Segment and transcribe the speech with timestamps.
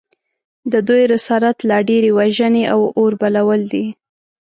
[0.71, 3.85] د دوی رسالت لا ډېرې وژنې او اوربلول دي